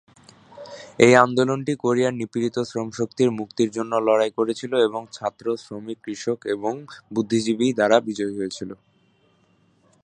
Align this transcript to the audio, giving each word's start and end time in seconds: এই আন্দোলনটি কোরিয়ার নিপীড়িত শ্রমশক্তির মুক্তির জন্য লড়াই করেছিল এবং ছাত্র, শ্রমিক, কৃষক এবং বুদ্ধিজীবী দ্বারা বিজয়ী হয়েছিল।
এই 0.99 1.13
আন্দোলনটি 1.25 1.73
কোরিয়ার 1.75 2.13
নিপীড়িত 2.13 2.57
শ্রমশক্তির 2.61 3.29
মুক্তির 3.31 3.69
জন্য 3.71 3.93
লড়াই 4.07 4.31
করেছিল 4.37 4.71
এবং 4.87 5.01
ছাত্র, 5.11 5.45
শ্রমিক, 5.57 5.97
কৃষক 6.03 6.39
এবং 6.55 6.73
বুদ্ধিজীবী 7.13 7.67
দ্বারা 7.77 7.97
বিজয়ী 8.07 8.33
হয়েছিল। 8.37 8.69